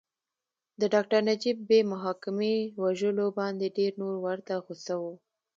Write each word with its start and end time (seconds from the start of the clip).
د 0.79 0.81
ډاکټر 0.93 1.21
نجیب 1.29 1.57
بې 1.69 1.79
محاکمې 1.91 2.55
وژلو 2.81 3.27
باندې 3.39 3.75
ډېر 3.77 3.91
نور 4.01 4.15
ورته 4.25 4.53
غوسه 4.65 4.95
وو 5.01 5.13